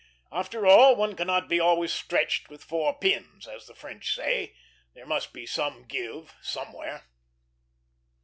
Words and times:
After 0.31 0.65
all, 0.65 0.95
one 0.95 1.15
cannot 1.15 1.47
be 1.47 1.59
always 1.59 1.93
stretched 1.93 2.49
with 2.49 2.63
four 2.63 2.97
pins, 2.97 3.47
as 3.47 3.67
the 3.67 3.75
French 3.75 4.15
say; 4.15 4.55
there 4.95 5.05
must 5.05 5.31
be 5.31 5.45
some 5.45 5.83
give 5.85 6.33
somewhere. 6.41 7.05